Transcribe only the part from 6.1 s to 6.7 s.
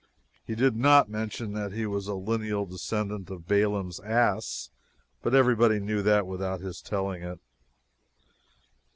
without